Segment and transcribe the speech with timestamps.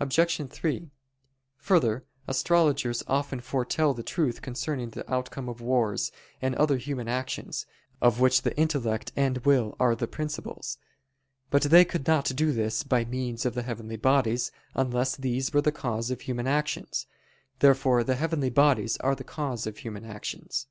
[0.00, 0.50] Obj.
[0.50, 0.90] 3:
[1.56, 7.64] Further, astrologers often foretell the truth concerning the outcome of wars, and other human actions,
[8.02, 10.76] of which the intellect and will are the principles.
[11.48, 15.62] But they could not do this by means of the heavenly bodies, unless these were
[15.62, 17.06] the cause of human actions.
[17.60, 20.66] Therefore the heavenly bodies are the cause of human actions.